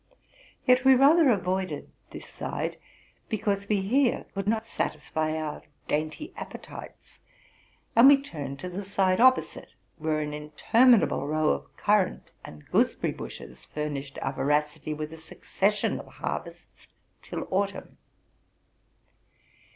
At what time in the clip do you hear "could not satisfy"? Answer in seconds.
4.33-5.37